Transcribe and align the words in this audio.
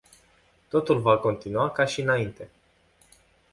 Totul 0.69 0.99
va 0.99 1.17
continua 1.17 1.71
ca 1.71 1.85
și 1.85 2.01
înainte. 2.01 2.49